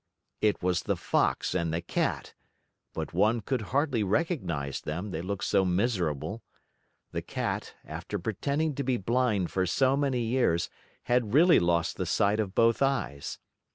[0.41, 2.33] It was the Fox and the Cat,
[2.91, 6.41] but one could hardly recognize them, they looked so miserable.
[7.11, 10.71] The Cat, after pretending to be blind for so many years
[11.03, 13.37] had really lost the sight of both eyes.